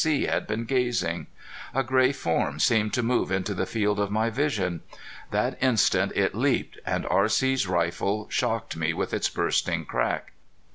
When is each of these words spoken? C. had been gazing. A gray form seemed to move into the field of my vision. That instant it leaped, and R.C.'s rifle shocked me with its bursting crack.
C. 0.03 0.23
had 0.25 0.47
been 0.47 0.65
gazing. 0.65 1.27
A 1.75 1.83
gray 1.83 2.11
form 2.11 2.59
seemed 2.59 2.91
to 2.95 3.03
move 3.03 3.31
into 3.31 3.53
the 3.53 3.67
field 3.67 3.99
of 3.99 4.09
my 4.09 4.31
vision. 4.31 4.81
That 5.29 5.59
instant 5.61 6.11
it 6.15 6.33
leaped, 6.33 6.79
and 6.87 7.05
R.C.'s 7.05 7.67
rifle 7.67 8.27
shocked 8.31 8.75
me 8.75 8.93
with 8.93 9.13
its 9.13 9.29
bursting 9.29 9.85
crack. 9.85 10.31